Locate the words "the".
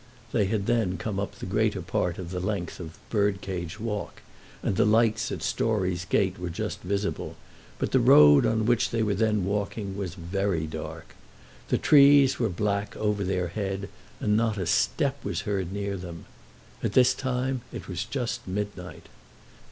1.35-1.45, 2.31-2.39, 2.93-2.99, 4.75-4.83, 7.91-7.99, 11.69-11.77